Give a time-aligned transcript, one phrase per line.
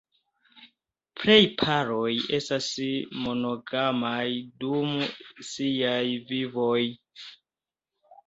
[1.23, 2.69] Plej paroj estas
[3.25, 4.25] monogamaj
[4.63, 4.95] dum
[5.51, 6.81] siaj vivoj.